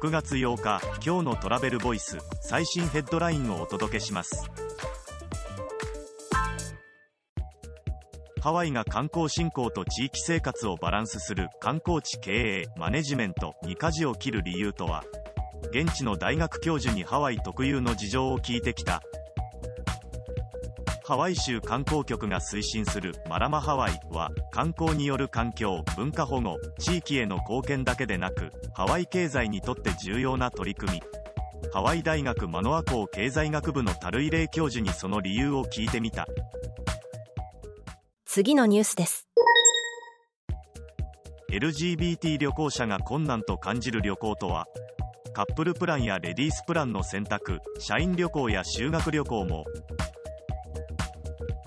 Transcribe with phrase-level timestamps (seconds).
[0.00, 4.48] 6月8日今日のトラベルボイス最新ヘッドラインをお届けします。
[8.40, 15.02] ハワイが観光振興と地域生活をバランスする観光地経営マネジメントに舵を切る理由とは
[15.72, 19.02] 現地の大学教授にハワイ特有の事情を聞いてきた
[21.08, 31.02] ハワイ州観光局が推進するマラマハワイは観光による環境文化保護地域への貢献だけでなくハワイ経済にとって重要な取り組み。
[31.72, 36.26] ハワイ大学マノア校経済学部の樽井玲教授にその理由を聞いてみた。
[38.26, 39.26] 次のニュースです。
[41.50, 44.66] LGBT 旅行者が困難と感じる旅行とは
[45.32, 49.64] カップルプランやレディースプランの選択社員旅行や修学旅行も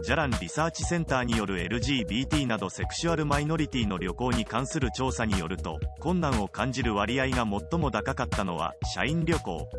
[0.04, 9.70] ジャランリサーチセンターによる LGBT などセクシュアルマイノリティの旅行に関する調査によると困難を感じる割合が最も高かったのは社員旅行。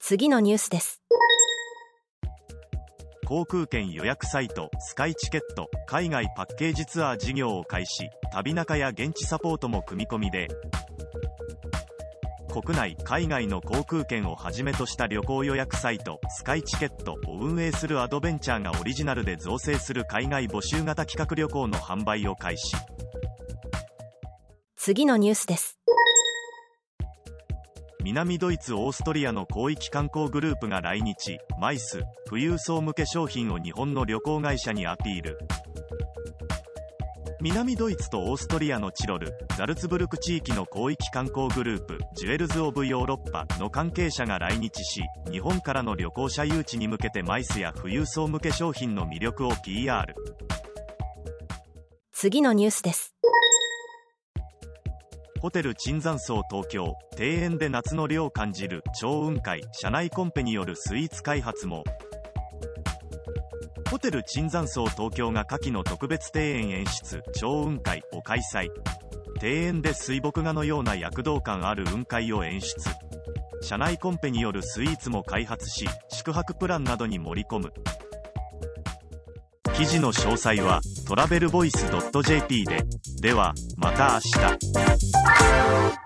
[0.00, 1.00] 次のニュースです。
[3.24, 10.48] 航空券予約サイトスカイチケット海外パッケージツアー事業を開始旅中や現地サポートも組み込みで
[12.54, 22.76] 国内海外の航空券をはじめとした旅行予約サイトスカイチケットを運営するアドベンチャーがオリジナルで造成する海外募集型企画旅行の販売を開始。
[24.76, 25.80] 次のニュースです。
[28.04, 31.40] 南ドイツオーストリアの広域観光グループが来日。
[31.58, 35.38] マイス富裕層向け商品を日本の旅行会社にアピール
[37.44, 50.14] 南ドイツとオーストリアのチロル、ザルツブルク地域の広域観光グループ、ジュエルズ・オブ・ヨーロッパの関係者が来日し、日本からの旅行者誘致に向けてマイスや富裕層向け商品の魅力を PR。
[52.12, 53.14] 次のニュースです
[55.42, 61.84] ホテル椿山荘東京、庭園で夏の涼を感じる超雲海、社内コンペによるスイーツ開発も、
[63.94, 68.68] ホテル椿山荘東京が夏季の特別庭園演出超雲海を開催。
[69.40, 72.90] 庭園で水墨画のような躍動感ある雲海を演出。
[73.62, 77.72] 社内コンペによるスイーツも開発し宿泊プランなどに盛り込む。
[79.76, 81.86] 記事の詳細はトラベルボイス
[82.24, 82.84] .jp で。
[83.20, 86.03] ではまた明日。